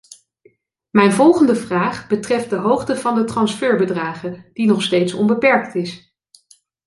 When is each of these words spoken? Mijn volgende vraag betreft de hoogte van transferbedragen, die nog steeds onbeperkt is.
Mijn 0.89 1.11
volgende 1.11 1.55
vraag 1.55 2.07
betreft 2.07 2.49
de 2.49 2.55
hoogte 2.55 2.95
van 2.95 3.25
transferbedragen, 3.25 4.45
die 4.53 4.67
nog 4.67 4.81
steeds 4.83 5.13
onbeperkt 5.13 5.75
is. 5.75 6.15